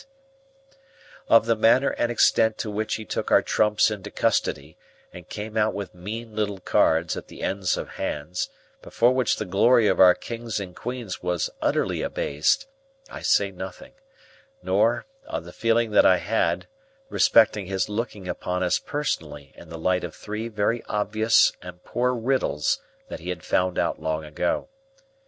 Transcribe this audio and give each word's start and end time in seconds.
Of 1.27 1.45
the 1.45 1.55
manner 1.55 1.91
and 1.91 2.11
extent 2.11 2.57
to 2.57 2.71
which 2.71 2.95
he 2.95 3.05
took 3.05 3.29
our 3.29 3.43
trumps 3.43 3.91
into 3.91 4.09
custody, 4.09 4.75
and 5.13 5.29
came 5.29 5.55
out 5.55 5.75
with 5.75 5.93
mean 5.93 6.35
little 6.35 6.57
cards 6.59 7.15
at 7.15 7.27
the 7.27 7.43
ends 7.43 7.77
of 7.77 7.87
hands, 7.87 8.49
before 8.81 9.13
which 9.13 9.35
the 9.35 9.45
glory 9.45 9.87
of 9.87 9.99
our 9.99 10.15
Kings 10.15 10.59
and 10.59 10.75
Queens 10.75 11.21
was 11.21 11.51
utterly 11.61 12.01
abased, 12.01 12.67
I 13.11 13.21
say 13.21 13.51
nothing; 13.51 13.91
nor, 14.63 15.05
of 15.25 15.43
the 15.45 15.53
feeling 15.53 15.91
that 15.91 16.03
I 16.07 16.17
had, 16.17 16.65
respecting 17.09 17.67
his 17.67 17.87
looking 17.87 18.27
upon 18.27 18.63
us 18.63 18.79
personally 18.79 19.53
in 19.55 19.69
the 19.69 19.77
light 19.77 20.03
of 20.03 20.15
three 20.15 20.47
very 20.47 20.83
obvious 20.85 21.51
and 21.61 21.83
poor 21.83 22.11
riddles 22.15 22.81
that 23.09 23.19
he 23.19 23.29
had 23.29 23.43
found 23.43 23.77
out 23.77 24.01
long 24.01 24.25
ago. 24.25 24.67